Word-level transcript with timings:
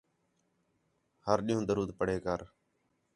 ہر 1.27 1.39
دِھن 1.47 1.59
درود 1.67 1.89
پڑھے 1.99 2.17
کر 2.25 2.39